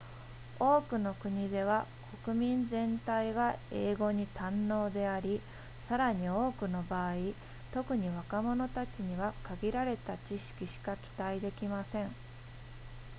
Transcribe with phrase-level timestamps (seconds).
[0.59, 1.85] 多くの国では
[2.25, 5.39] 国民全体が英語に堪能であり
[5.87, 7.13] さらに多くの場合
[7.71, 12.11] 特に若者たちには限られた知識しか期待できません